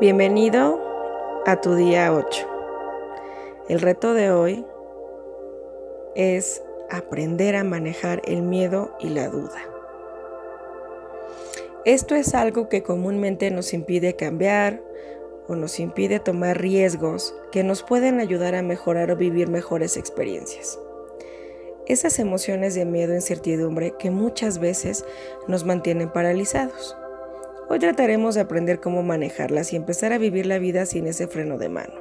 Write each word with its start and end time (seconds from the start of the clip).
Bienvenido 0.00 0.80
a 1.44 1.60
tu 1.60 1.74
día 1.74 2.14
8. 2.14 2.48
El 3.68 3.82
reto 3.82 4.14
de 4.14 4.30
hoy 4.30 4.64
es 6.14 6.62
aprender 6.88 7.54
a 7.54 7.64
manejar 7.64 8.22
el 8.24 8.40
miedo 8.40 8.96
y 8.98 9.10
la 9.10 9.28
duda. 9.28 9.60
Esto 11.84 12.14
es 12.14 12.34
algo 12.34 12.70
que 12.70 12.82
comúnmente 12.82 13.50
nos 13.50 13.74
impide 13.74 14.16
cambiar 14.16 14.80
o 15.48 15.54
nos 15.54 15.78
impide 15.78 16.18
tomar 16.18 16.58
riesgos 16.58 17.34
que 17.52 17.62
nos 17.62 17.82
pueden 17.82 18.20
ayudar 18.20 18.54
a 18.54 18.62
mejorar 18.62 19.10
o 19.10 19.16
vivir 19.16 19.48
mejores 19.50 19.98
experiencias. 19.98 20.78
Esas 21.84 22.18
emociones 22.18 22.74
de 22.74 22.86
miedo 22.86 23.12
e 23.12 23.16
incertidumbre 23.16 23.92
que 23.98 24.10
muchas 24.10 24.60
veces 24.60 25.04
nos 25.46 25.66
mantienen 25.66 26.10
paralizados. 26.10 26.96
Hoy 27.72 27.78
trataremos 27.78 28.34
de 28.34 28.40
aprender 28.40 28.80
cómo 28.80 29.04
manejarlas 29.04 29.72
y 29.72 29.76
empezar 29.76 30.12
a 30.12 30.18
vivir 30.18 30.44
la 30.44 30.58
vida 30.58 30.86
sin 30.86 31.06
ese 31.06 31.28
freno 31.28 31.56
de 31.56 31.68
mano. 31.68 31.94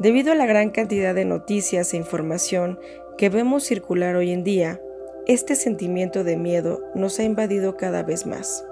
Debido 0.00 0.32
a 0.32 0.34
la 0.34 0.44
gran 0.44 0.70
cantidad 0.70 1.14
de 1.14 1.24
noticias 1.24 1.94
e 1.94 1.98
información 1.98 2.80
que 3.16 3.28
vemos 3.28 3.62
circular 3.62 4.16
hoy 4.16 4.32
en 4.32 4.42
día, 4.42 4.80
este 5.28 5.54
sentimiento 5.54 6.24
de 6.24 6.36
miedo 6.36 6.82
nos 6.96 7.20
ha 7.20 7.22
invadido 7.22 7.76
cada 7.76 8.02
vez 8.02 8.26
más. 8.26 8.66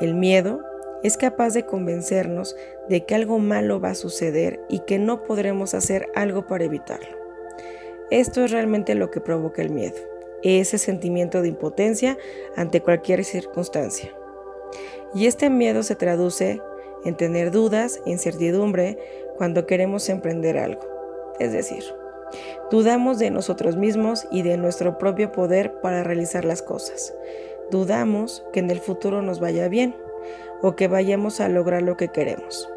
El 0.00 0.16
miedo 0.16 0.64
es 1.04 1.16
capaz 1.16 1.54
de 1.54 1.64
convencernos 1.64 2.56
de 2.88 3.04
que 3.04 3.14
algo 3.14 3.38
malo 3.38 3.78
va 3.78 3.90
a 3.90 3.94
suceder 3.94 4.58
y 4.68 4.80
que 4.80 4.98
no 4.98 5.22
podremos 5.22 5.74
hacer 5.74 6.08
algo 6.16 6.48
para 6.48 6.64
evitarlo. 6.64 7.16
Esto 8.10 8.44
es 8.44 8.50
realmente 8.50 8.96
lo 8.96 9.12
que 9.12 9.20
provoca 9.20 9.62
el 9.62 9.70
miedo, 9.70 10.00
ese 10.42 10.78
sentimiento 10.78 11.40
de 11.40 11.50
impotencia 11.50 12.18
ante 12.56 12.80
cualquier 12.80 13.24
circunstancia. 13.24 14.10
Y 15.16 15.26
este 15.26 15.48
miedo 15.48 15.82
se 15.82 15.96
traduce 15.96 16.60
en 17.06 17.16
tener 17.16 17.50
dudas, 17.50 18.02
incertidumbre 18.04 18.98
cuando 19.38 19.66
queremos 19.66 20.10
emprender 20.10 20.58
algo. 20.58 20.82
Es 21.40 21.52
decir, 21.52 21.82
dudamos 22.70 23.18
de 23.18 23.30
nosotros 23.30 23.76
mismos 23.76 24.26
y 24.30 24.42
de 24.42 24.58
nuestro 24.58 24.98
propio 24.98 25.32
poder 25.32 25.80
para 25.80 26.04
realizar 26.04 26.44
las 26.44 26.60
cosas. 26.60 27.14
Dudamos 27.70 28.44
que 28.52 28.60
en 28.60 28.70
el 28.70 28.78
futuro 28.78 29.22
nos 29.22 29.40
vaya 29.40 29.68
bien 29.68 29.96
o 30.60 30.76
que 30.76 30.86
vayamos 30.86 31.40
a 31.40 31.48
lograr 31.48 31.80
lo 31.80 31.96
que 31.96 32.08
queremos. 32.08 32.68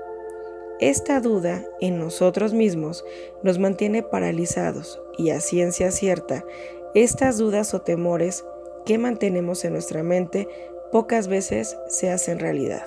Esta 0.80 1.20
duda 1.20 1.66
en 1.82 2.00
nosotros 2.00 2.54
mismos 2.54 3.04
nos 3.44 3.60
mantiene 3.60 4.02
paralizados 4.02 5.02
y 5.18 5.32
a 5.32 5.42
ciencia 5.42 5.92
cierta, 5.92 6.46
estas 6.94 7.38
dudas 7.38 7.74
o 7.74 7.82
temores 7.82 8.46
que 8.86 8.98
mantenemos 8.98 9.66
en 9.66 9.74
nuestra 9.74 10.04
mente 10.04 10.48
pocas 10.92 11.28
veces 11.28 11.78
se 11.88 12.10
hacen 12.10 12.40
realidad. 12.40 12.86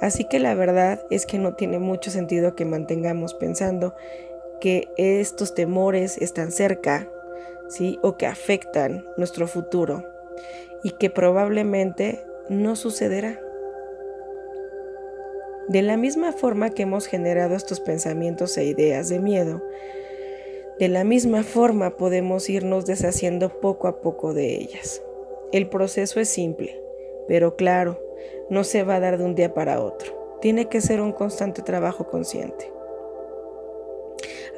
Así 0.00 0.24
que 0.24 0.38
la 0.38 0.54
verdad 0.54 1.04
es 1.10 1.26
que 1.26 1.38
no 1.38 1.54
tiene 1.54 1.78
mucho 1.78 2.10
sentido 2.10 2.54
que 2.54 2.64
mantengamos 2.64 3.34
pensando 3.34 3.94
que 4.60 4.88
estos 4.96 5.54
temores 5.54 6.18
están 6.18 6.52
cerca, 6.52 7.08
¿sí? 7.68 7.98
O 8.02 8.16
que 8.16 8.26
afectan 8.26 9.04
nuestro 9.16 9.46
futuro 9.46 10.04
y 10.82 10.90
que 10.92 11.10
probablemente 11.10 12.24
no 12.48 12.76
sucederá. 12.76 13.40
De 15.68 15.82
la 15.82 15.96
misma 15.96 16.32
forma 16.32 16.70
que 16.70 16.82
hemos 16.82 17.06
generado 17.06 17.56
estos 17.56 17.80
pensamientos 17.80 18.56
e 18.56 18.64
ideas 18.64 19.08
de 19.08 19.18
miedo, 19.18 19.62
de 20.78 20.88
la 20.88 21.04
misma 21.04 21.42
forma 21.42 21.96
podemos 21.96 22.48
irnos 22.48 22.86
deshaciendo 22.86 23.60
poco 23.60 23.88
a 23.88 24.00
poco 24.00 24.32
de 24.32 24.56
ellas. 24.56 25.02
El 25.52 25.68
proceso 25.68 26.20
es 26.20 26.28
simple, 26.28 26.80
pero 27.28 27.56
claro, 27.56 28.00
no 28.50 28.64
se 28.64 28.82
va 28.82 28.96
a 28.96 29.00
dar 29.00 29.18
de 29.18 29.24
un 29.24 29.34
día 29.34 29.54
para 29.54 29.80
otro. 29.80 30.38
Tiene 30.40 30.68
que 30.68 30.80
ser 30.80 31.00
un 31.00 31.12
constante 31.12 31.62
trabajo 31.62 32.06
consciente. 32.06 32.72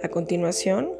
A 0.02 0.08
continuación, 0.08 0.92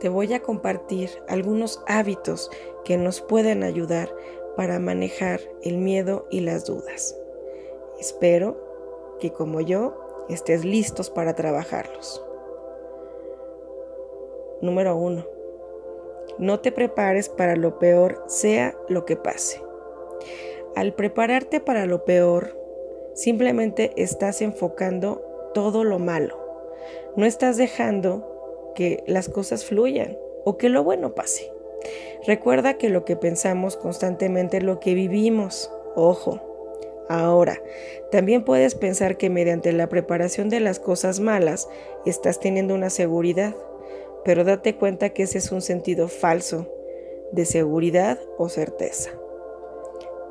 te 0.00 0.08
voy 0.08 0.32
a 0.34 0.40
compartir 0.40 1.10
algunos 1.28 1.82
hábitos 1.86 2.50
que 2.84 2.96
nos 2.96 3.20
pueden 3.20 3.62
ayudar 3.62 4.14
para 4.56 4.78
manejar 4.78 5.40
el 5.62 5.78
miedo 5.78 6.26
y 6.30 6.40
las 6.40 6.64
dudas. 6.64 7.16
Espero 7.98 9.16
que 9.20 9.32
como 9.32 9.60
yo 9.60 10.26
estés 10.28 10.64
listos 10.64 11.10
para 11.10 11.34
trabajarlos. 11.34 12.24
Número 14.60 14.96
1 14.96 15.38
no 16.38 16.60
te 16.60 16.70
prepares 16.70 17.28
para 17.28 17.56
lo 17.56 17.78
peor, 17.78 18.22
sea 18.26 18.76
lo 18.88 19.04
que 19.04 19.16
pase. 19.16 19.60
Al 20.78 20.94
prepararte 20.94 21.58
para 21.58 21.86
lo 21.86 22.04
peor, 22.04 22.56
simplemente 23.12 23.90
estás 23.96 24.42
enfocando 24.42 25.50
todo 25.52 25.82
lo 25.82 25.98
malo. 25.98 26.38
No 27.16 27.26
estás 27.26 27.56
dejando 27.56 28.72
que 28.76 29.02
las 29.08 29.28
cosas 29.28 29.64
fluyan 29.64 30.16
o 30.44 30.56
que 30.56 30.68
lo 30.68 30.84
bueno 30.84 31.16
pase. 31.16 31.50
Recuerda 32.24 32.74
que 32.74 32.90
lo 32.90 33.04
que 33.04 33.16
pensamos 33.16 33.76
constantemente 33.76 34.58
es 34.58 34.62
lo 34.62 34.78
que 34.78 34.94
vivimos. 34.94 35.68
Ojo. 35.96 36.40
Ahora, 37.08 37.60
también 38.12 38.44
puedes 38.44 38.76
pensar 38.76 39.16
que 39.16 39.30
mediante 39.30 39.72
la 39.72 39.88
preparación 39.88 40.48
de 40.48 40.60
las 40.60 40.78
cosas 40.78 41.18
malas 41.18 41.68
estás 42.06 42.38
teniendo 42.38 42.76
una 42.76 42.90
seguridad 42.90 43.56
pero 44.24 44.44
date 44.44 44.76
cuenta 44.76 45.08
que 45.08 45.22
ese 45.22 45.38
es 45.38 45.52
un 45.52 45.62
sentido 45.62 46.06
falso 46.06 46.66
de 47.32 47.46
seguridad 47.46 48.18
o 48.36 48.50
certeza. 48.50 49.17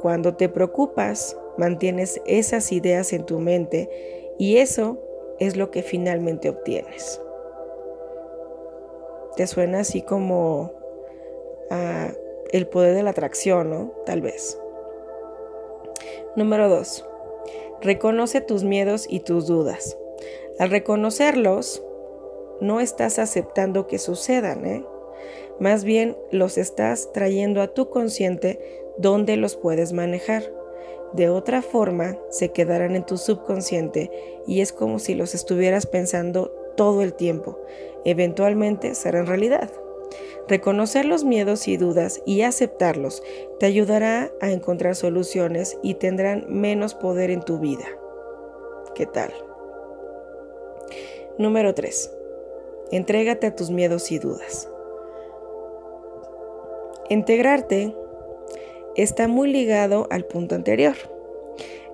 Cuando 0.02 0.35
te 0.35 0.50
preocupas, 0.50 1.38
mantienes 1.58 2.22
esas 2.25 2.72
ideas 2.72 3.13
en 3.13 3.25
tu 3.25 3.40
mente 3.40 3.90
y 4.38 4.58
eso 4.58 4.97
es 5.40 5.58
lo 5.58 5.72
que 5.72 5.81
finalmente 5.84 6.50
obtienes. 6.50 7.22
Te 9.35 9.47
suena 9.47 9.81
así 9.81 10.02
como 10.02 10.72
a 11.69 12.12
el 12.52 12.68
poder 12.68 12.96
de 12.96 13.03
la 13.03 13.12
atracción, 13.12 13.69
¿no? 13.69 13.91
Tal 14.06 14.22
vez. 14.22 14.59
Número 16.35 16.69
2. 16.69 17.06
Reconoce 17.81 18.41
tus 18.41 18.64
miedos 18.64 19.06
y 19.09 19.19
tus 19.19 19.47
dudas. 19.47 19.97
Al 20.59 20.69
reconocerlos, 20.69 21.84
no 22.62 22.79
estás 22.79 23.19
aceptando 23.19 23.88
que 23.88 24.00
sucedan, 24.00 24.66
¿eh? 24.66 24.85
Más 25.59 25.84
bien 25.84 26.18
los 26.31 26.58
estás 26.58 27.12
trayendo 27.12 27.62
a 27.62 27.68
tu 27.68 27.90
consciente 27.90 28.59
donde 28.97 29.38
los 29.38 29.56
puedes 29.56 29.94
manejar. 29.94 30.44
De 31.13 31.30
otra 31.30 31.62
forma, 31.62 32.18
se 32.30 32.52
quedarán 32.52 32.96
en 32.96 33.06
tu 33.06 33.18
subconsciente 33.18 34.12
y 34.46 34.62
es 34.62 34.74
como 34.74 35.00
si 35.00 35.16
los 35.16 35.34
estuvieras 35.34 35.85
pensando 35.85 36.52
todo 36.75 37.02
el 37.02 37.13
tiempo. 37.13 37.59
Eventualmente 38.06 38.96
serán 38.96 39.28
realidad. 39.28 39.72
Reconocer 40.47 41.06
los 41.06 41.25
miedos 41.25 41.68
y 41.68 41.75
dudas 41.75 42.22
y 42.25 42.41
aceptarlos 42.41 43.22
te 43.59 43.66
ayudará 43.66 44.31
a 44.40 44.52
encontrar 44.52 44.96
soluciones 44.96 45.78
y 45.84 45.96
tendrán 45.96 46.46
menos 46.47 46.94
poder 46.96 47.31
en 47.31 47.41
tu 47.41 47.59
vida. 47.59 47.85
¿Qué 48.96 49.06
tal? 49.06 49.34
Número 51.38 51.74
3. 51.74 52.12
Entrégate 52.91 53.47
a 53.47 53.56
tus 53.56 53.69
miedos 53.69 54.12
y 54.12 54.19
dudas. 54.19 54.69
Integrarte 57.09 57.94
está 58.97 59.28
muy 59.28 59.52
ligado 59.52 60.08
al 60.09 60.25
punto 60.25 60.56
anterior. 60.56 60.96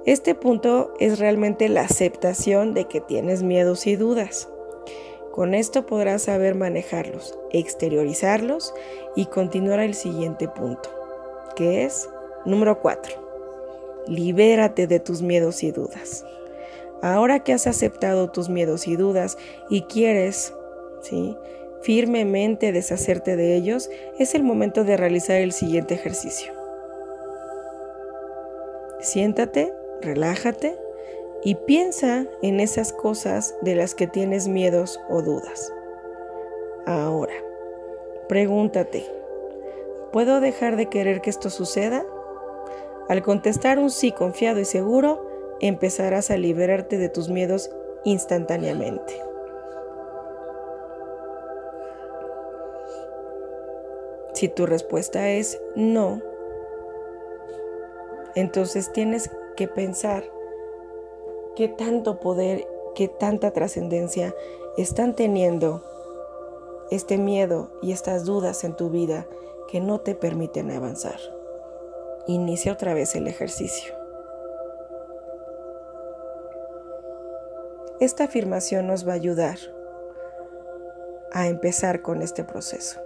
Este 0.06 0.36
punto 0.36 0.94
es 1.00 1.20
realmente 1.20 1.70
la 1.70 1.82
aceptación 1.82 2.74
de 2.74 2.86
que 2.86 3.02
tienes 3.02 3.44
miedos 3.44 3.86
y 3.88 3.96
dudas. 3.96 4.50
Con 5.32 5.54
esto 5.54 5.86
podrás 5.86 6.24
saber 6.24 6.56
manejarlos, 6.56 7.38
exteriorizarlos 7.52 8.74
y 9.16 9.26
continuar 9.26 9.80
al 9.80 9.94
siguiente 9.94 10.48
punto, 10.48 10.90
que 11.56 11.84
es 11.84 12.10
número 12.46 12.80
4. 12.80 14.04
Libérate 14.08 14.88
de 14.88 15.00
tus 15.00 15.22
miedos 15.22 15.64
y 15.64 15.72
dudas. 15.72 16.26
Ahora 17.02 17.40
que 17.40 17.54
has 17.54 17.68
aceptado 17.68 18.30
tus 18.30 18.48
miedos 18.48 18.88
y 18.88 18.96
dudas 18.96 19.38
y 19.70 19.82
quieres 19.84 20.54
¿sí? 21.02 21.36
firmemente 21.82 22.72
deshacerte 22.72 23.36
de 23.36 23.56
ellos, 23.56 23.90
es 24.20 24.36
el 24.36 24.44
momento 24.44 24.84
de 24.84 24.98
realizar 24.98 25.38
el 25.38 25.52
siguiente 25.52 25.96
ejercicio. 25.96 26.63
Siéntate, 29.04 29.74
relájate 30.02 30.80
y 31.44 31.56
piensa 31.56 32.26
en 32.42 32.62
esas 32.62 32.94
cosas 32.94 33.54
de 33.62 33.76
las 33.76 33.96
que 33.96 34.08
tienes 34.08 34.48
miedos 34.48 35.02
o 35.10 35.22
dudas. 35.22 35.74
Ahora, 36.86 37.34
pregúntate, 38.30 39.06
¿puedo 40.14 40.40
dejar 40.40 40.78
de 40.78 40.86
querer 40.86 41.20
que 41.20 41.32
esto 41.32 41.50
suceda? 41.50 42.06
Al 43.10 43.22
contestar 43.24 43.78
un 43.78 43.92
sí 43.92 44.14
confiado 44.14 44.62
y 44.62 44.66
seguro, 44.66 45.28
empezarás 45.60 46.32
a 46.32 46.38
liberarte 46.38 46.98
de 46.98 47.10
tus 47.10 47.28
miedos 47.28 47.70
instantáneamente. 48.06 49.22
Si 54.34 54.48
tu 54.48 54.66
respuesta 54.66 55.30
es 55.30 55.62
no, 55.76 56.22
entonces 58.36 58.92
tienes 58.92 59.30
que 59.56 59.68
pensar 59.68 60.24
qué 61.56 61.68
tanto 61.68 62.20
poder, 62.20 62.68
qué 62.96 63.08
tanta 63.08 63.52
trascendencia 63.52 64.36
están 64.78 65.16
teniendo 65.16 65.84
este 66.90 67.18
miedo 67.18 67.72
y 67.82 67.92
estas 67.92 68.26
dudas 68.26 68.64
en 68.64 68.76
tu 68.76 68.90
vida 68.90 69.28
que 69.70 69.82
no 69.82 70.00
te 70.00 70.16
permiten 70.16 70.72
avanzar. 70.72 71.20
Inicia 72.28 72.74
otra 72.74 72.94
vez 72.94 73.16
el 73.16 73.28
ejercicio. 73.28 73.94
Esta 78.00 78.26
afirmación 78.26 78.88
nos 78.88 79.08
va 79.08 79.14
a 79.14 79.16
ayudar 79.16 79.58
a 81.32 81.48
empezar 81.48 82.02
con 82.02 82.22
este 82.22 82.44
proceso. 82.44 83.00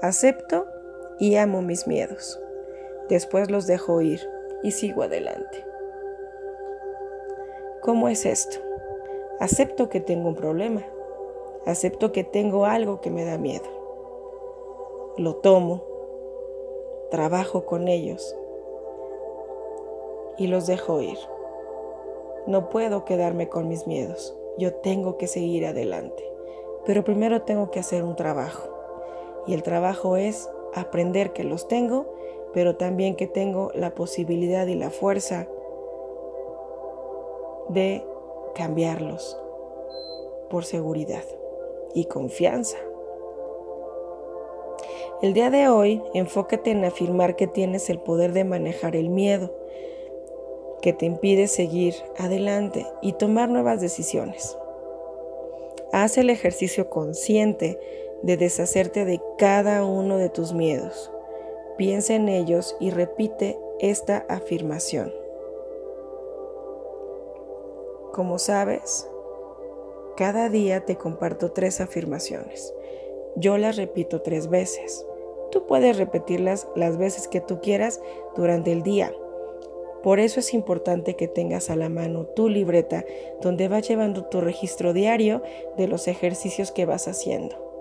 Acepto 0.00 0.66
y 1.18 1.36
amo 1.36 1.62
mis 1.62 1.86
miedos. 1.86 2.41
Después 3.12 3.50
los 3.50 3.66
dejo 3.66 4.00
ir 4.00 4.26
y 4.62 4.70
sigo 4.70 5.02
adelante. 5.02 5.66
¿Cómo 7.82 8.08
es 8.08 8.24
esto? 8.24 8.56
Acepto 9.38 9.90
que 9.90 10.00
tengo 10.00 10.30
un 10.30 10.34
problema. 10.34 10.80
Acepto 11.66 12.10
que 12.10 12.24
tengo 12.24 12.64
algo 12.64 13.02
que 13.02 13.10
me 13.10 13.26
da 13.26 13.36
miedo. 13.36 13.66
Lo 15.18 15.36
tomo, 15.36 15.84
trabajo 17.10 17.66
con 17.66 17.86
ellos 17.86 18.34
y 20.38 20.46
los 20.46 20.66
dejo 20.66 21.02
ir. 21.02 21.18
No 22.46 22.70
puedo 22.70 23.04
quedarme 23.04 23.50
con 23.50 23.68
mis 23.68 23.86
miedos. 23.86 24.34
Yo 24.56 24.72
tengo 24.76 25.18
que 25.18 25.26
seguir 25.26 25.66
adelante. 25.66 26.24
Pero 26.86 27.04
primero 27.04 27.42
tengo 27.42 27.70
que 27.70 27.80
hacer 27.80 28.04
un 28.04 28.16
trabajo. 28.16 28.70
Y 29.46 29.52
el 29.52 29.62
trabajo 29.62 30.16
es 30.16 30.48
aprender 30.72 31.34
que 31.34 31.44
los 31.44 31.68
tengo, 31.68 32.06
pero 32.52 32.76
también 32.76 33.16
que 33.16 33.26
tengo 33.26 33.70
la 33.74 33.94
posibilidad 33.94 34.66
y 34.66 34.74
la 34.74 34.90
fuerza 34.90 35.48
de 37.68 38.04
cambiarlos 38.54 39.38
por 40.50 40.64
seguridad 40.64 41.24
y 41.94 42.04
confianza. 42.04 42.76
El 45.22 45.34
día 45.34 45.50
de 45.50 45.68
hoy, 45.68 46.02
enfócate 46.14 46.72
en 46.72 46.84
afirmar 46.84 47.36
que 47.36 47.46
tienes 47.46 47.88
el 47.90 48.00
poder 48.00 48.32
de 48.32 48.44
manejar 48.44 48.96
el 48.96 49.08
miedo 49.08 49.52
que 50.82 50.92
te 50.92 51.06
impide 51.06 51.46
seguir 51.46 51.94
adelante 52.18 52.84
y 53.00 53.12
tomar 53.12 53.48
nuevas 53.48 53.80
decisiones. 53.80 54.58
Haz 55.92 56.18
el 56.18 56.28
ejercicio 56.28 56.90
consciente 56.90 57.78
de 58.22 58.36
deshacerte 58.36 59.04
de 59.04 59.20
cada 59.38 59.84
uno 59.84 60.18
de 60.18 60.28
tus 60.28 60.52
miedos. 60.52 61.12
Piensa 61.76 62.14
en 62.14 62.28
ellos 62.28 62.76
y 62.80 62.90
repite 62.90 63.58
esta 63.80 64.18
afirmación. 64.28 65.12
Como 68.12 68.38
sabes, 68.38 69.08
cada 70.16 70.48
día 70.48 70.84
te 70.84 70.96
comparto 70.96 71.52
tres 71.52 71.80
afirmaciones. 71.80 72.74
Yo 73.36 73.56
las 73.56 73.76
repito 73.76 74.20
tres 74.20 74.48
veces. 74.48 75.06
Tú 75.50 75.66
puedes 75.66 75.96
repetirlas 75.96 76.68
las 76.76 76.98
veces 76.98 77.28
que 77.28 77.40
tú 77.40 77.60
quieras 77.60 78.00
durante 78.36 78.72
el 78.72 78.82
día 78.82 79.12
por 80.02 80.18
eso 80.18 80.40
es 80.40 80.52
importante 80.52 81.14
que 81.14 81.28
tengas 81.28 81.70
a 81.70 81.76
la 81.76 81.88
mano 81.88 82.26
tu 82.26 82.48
libreta 82.48 83.04
donde 83.40 83.68
vas 83.68 83.86
llevando 83.88 84.24
tu 84.24 84.40
registro 84.40 84.92
diario 84.92 85.42
de 85.76 85.86
los 85.86 86.08
ejercicios 86.08 86.72
que 86.72 86.86
vas 86.86 87.06
haciendo. 87.06 87.71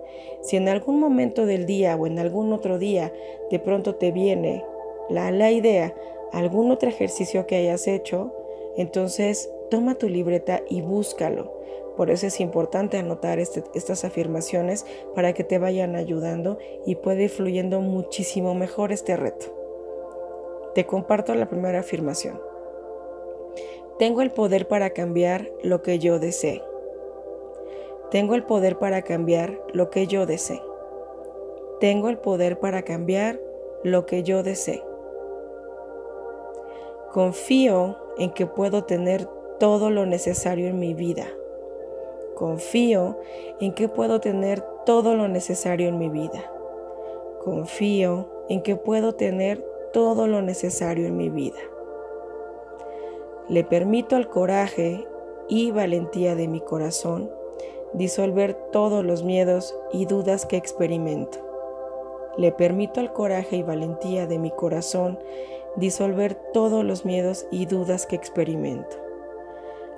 Si 0.42 0.58
en 0.58 0.68
algún 0.68 1.00
momento 1.00 1.46
del 1.46 1.66
día 1.66 1.96
o 1.96 2.08
en 2.08 2.20
algún 2.20 2.54
otro 2.54 2.80
día 2.80 3.14
de 3.50 3.60
pronto 3.60 3.96
te 3.96 4.12
viene 4.12 4.66
la, 5.10 5.32
la 5.32 5.52
idea, 5.52 5.94
algún 6.32 6.72
otro 6.72 6.90
ejercicio 6.90 7.46
que 7.46 7.58
hayas 7.58 7.88
hecho, 7.88 8.34
entonces 8.78 9.52
toma 9.70 9.96
tu 9.96 10.10
libreta 10.10 10.62
y 10.70 10.82
búscalo. 10.82 11.62
Por 11.98 12.10
eso 12.10 12.28
es 12.28 12.40
importante 12.40 12.98
anotar 12.98 13.40
este, 13.40 13.64
estas 13.76 14.06
afirmaciones 14.06 14.86
para 15.14 15.34
que 15.34 15.44
te 15.44 15.60
vayan 15.60 15.96
ayudando 15.96 16.58
y 16.86 16.96
puede 16.96 17.24
ir 17.24 17.30
fluyendo 17.30 17.82
muchísimo 17.82 18.56
mejor 18.56 18.92
este 18.92 19.18
reto. 19.18 19.48
Te 20.74 20.86
comparto 20.86 21.36
la 21.36 21.50
primera 21.50 21.82
afirmación. 21.82 22.40
Tengo 24.00 24.22
el 24.22 24.32
poder 24.32 24.68
para 24.68 24.92
cambiar 24.92 25.52
lo 25.64 25.82
que 25.82 26.00
yo 26.00 26.18
desee. 26.18 26.64
Tengo 28.12 28.36
el 28.36 28.44
poder 28.44 28.78
para 28.78 29.04
cambiar 29.04 29.58
lo 29.72 29.90
que 29.90 30.06
yo 30.06 30.25
desee. 30.25 30.62
Tengo 31.80 32.10
el 32.10 32.18
poder 32.18 32.60
para 32.60 32.81
cambiar 32.81 33.40
lo 33.86 34.06
que 34.06 34.22
yo 34.24 34.44
desee. 34.44 34.84
Confío 37.13 37.98
en 38.18 38.31
que 38.31 38.48
puedo 38.48 38.84
tener 38.84 39.25
todo 39.62 39.90
lo 39.90 40.06
necesario 40.06 40.68
en 40.68 40.78
mi 40.78 40.94
vida. 40.94 41.25
Confío 42.36 43.18
en 43.62 43.74
que 43.74 43.88
puedo 43.88 44.19
tener 44.19 44.62
todo 44.86 45.16
lo 45.16 45.30
necesario 45.30 45.88
en 45.88 45.98
mi 45.98 46.10
vida. 46.10 46.52
Confío 47.46 48.28
en 48.50 48.62
que 48.62 48.75
puedo 48.75 49.16
tener 49.16 49.66
todo 49.94 50.28
lo 50.28 50.42
necesario 50.42 51.08
en 51.08 51.16
mi 51.16 51.30
vida. 51.30 51.60
Le 53.48 53.63
permito 53.63 54.18
al 54.18 54.28
coraje 54.28 55.08
y 55.48 55.72
valentía 55.72 56.36
de 56.36 56.50
mi 56.50 56.60
corazón 56.60 57.31
disolver 57.94 58.54
todos 58.72 59.04
los 59.04 59.24
miedos 59.24 59.76
y 59.92 60.06
dudas 60.06 60.46
que 60.46 60.58
experimento. 60.58 61.40
Le 62.38 62.52
permito 62.52 63.00
al 63.00 63.12
coraje 63.14 63.58
y 63.58 63.64
valentía 63.64 64.28
de 64.28 64.40
mi 64.40 64.52
corazón 64.52 65.20
disolver 65.76 66.36
todos 66.54 66.84
los 66.84 67.06
miedos 67.06 67.46
y 67.52 67.66
dudas 67.66 68.06
que 68.06 68.16
experimento. 68.16 68.98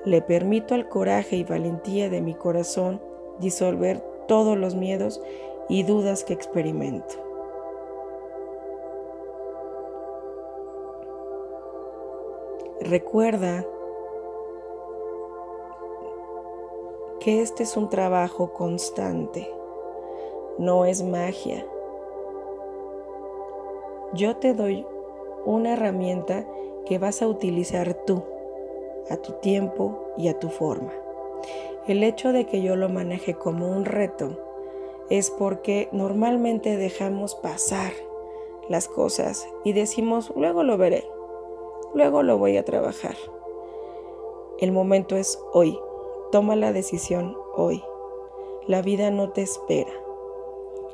Le 0.05 0.21
permito 0.21 0.75
al 0.75 0.89
coraje 0.89 1.37
y 1.37 1.43
valentía 1.43 2.09
de 2.09 2.21
mi 2.21 2.33
corazón 2.33 3.01
disolver 3.39 3.99
todos 4.27 4.57
los 4.57 4.75
miedos 4.75 5.21
y 5.69 5.83
dudas 5.83 6.23
que 6.23 6.33
experimento. 6.33 7.15
Recuerda 12.81 13.65
que 17.23 17.41
este 17.41 17.63
es 17.63 17.77
un 17.77 17.89
trabajo 17.89 18.53
constante, 18.53 19.49
no 20.57 20.85
es 20.85 21.03
magia. 21.03 21.65
Yo 24.13 24.35
te 24.37 24.53
doy 24.53 24.85
una 25.45 25.73
herramienta 25.73 26.45
que 26.85 26.99
vas 26.99 27.21
a 27.21 27.27
utilizar 27.27 27.93
tú, 28.05 28.23
a 29.09 29.17
tu 29.17 29.33
tiempo 29.33 30.13
y 30.17 30.27
a 30.27 30.37
tu 30.37 30.49
forma. 30.49 30.91
El 31.87 32.03
hecho 32.03 32.33
de 32.33 32.45
que 32.45 32.61
yo 32.61 32.75
lo 32.75 32.89
maneje 32.89 33.33
como 33.33 33.69
un 33.69 33.85
reto 33.85 34.37
es 35.09 35.31
porque 35.31 35.89
normalmente 35.91 36.77
dejamos 36.77 37.35
pasar 37.35 37.93
las 38.69 38.87
cosas 38.87 39.47
y 39.63 39.73
decimos, 39.73 40.31
luego 40.35 40.63
lo 40.63 40.77
veré 40.77 41.03
luego 41.93 42.23
lo 42.23 42.37
voy 42.37 42.57
a 42.57 42.65
trabajar. 42.65 43.15
El 44.59 44.71
momento 44.71 45.15
es 45.15 45.39
hoy. 45.53 45.79
Toma 46.33 46.55
la 46.55 46.73
decisión 46.73 47.37
hoy. 47.55 47.83
La 48.65 48.81
vida 48.81 49.11
no 49.11 49.29
te 49.29 49.43
espera. 49.43 49.91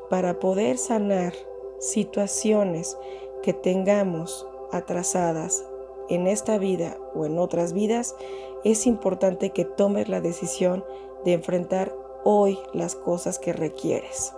Para 0.09 0.37
poder 0.37 0.77
sanar 0.77 1.31
situaciones 1.79 2.97
que 3.41 3.53
tengamos 3.53 4.45
atrasadas 4.73 5.65
en 6.09 6.27
esta 6.27 6.57
vida 6.57 6.97
o 7.15 7.25
en 7.25 7.39
otras 7.39 7.71
vidas, 7.71 8.17
es 8.65 8.85
importante 8.85 9.51
que 9.51 9.63
tomes 9.63 10.09
la 10.09 10.19
decisión 10.19 10.83
de 11.23 11.31
enfrentar 11.35 11.95
hoy 12.25 12.59
las 12.73 12.97
cosas 12.97 13.39
que 13.39 13.53
requieres. 13.53 14.33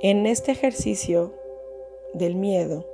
En 0.00 0.24
este 0.24 0.50
ejercicio 0.52 1.34
del 2.14 2.36
miedo, 2.36 2.86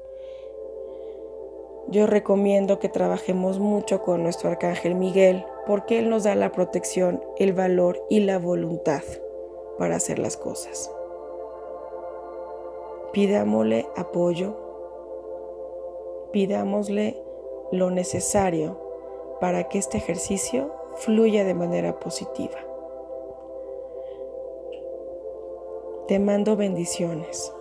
yo 1.95 2.09
recomiendo 2.09 2.81
que 2.81 2.89
trabajemos 2.89 3.61
mucho 3.61 4.03
con 4.03 4.25
nuestro 4.25 4.51
arcángel 4.51 4.97
Miguel 4.97 5.47
porque 5.65 6.01
él 6.01 6.11
nos 6.11 6.25
da 6.25 6.35
la 6.35 6.51
protección, 6.51 7.23
el 7.39 7.53
valor 7.53 8.05
y 8.11 8.19
la 8.21 8.39
voluntad 8.39 9.03
para 9.79 9.95
hacer 9.95 10.19
las 10.19 10.37
cosas. 10.37 10.91
Pidámosle 13.13 13.87
apoyo, 13.97 14.57
pidámosle 16.33 17.17
lo 17.71 17.93
necesario 17.93 18.77
para 19.41 19.69
que 19.69 19.79
este 19.79 19.97
ejercicio 19.97 20.73
fluya 20.97 21.45
de 21.45 21.55
manera 21.55 22.01
positiva. 22.01 22.59
Te 26.09 26.19
mando 26.19 26.57
bendiciones. 26.57 27.53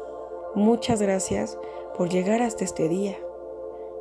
Muchas 0.55 1.03
gracias 1.03 1.55
por 1.95 2.09
llegar 2.09 2.41
hasta 2.41 2.63
este 2.63 2.89
día 2.89 3.15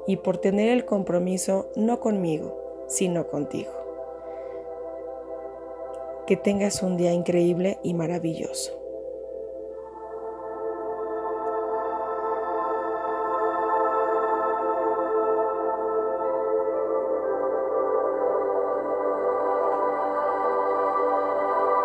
y 0.07 0.17
por 0.17 0.39
tener 0.39 0.69
el 0.69 0.85
compromiso 0.85 1.71
no 1.77 2.01
conmigo, 2.01 2.85
sino 2.89 3.29
contigo. 3.29 3.73
Que 6.27 6.37
tengas 6.37 6.83
un 6.83 6.97
día 6.97 7.13
increíble 7.13 7.79
y 7.83 7.95
maravilloso. 7.95 8.82